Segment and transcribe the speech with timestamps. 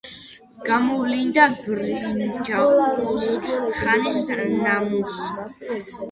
[0.67, 3.27] გამოვლინდა ბრინჯაოს
[3.81, 5.77] ხანის ნამოსახლარი.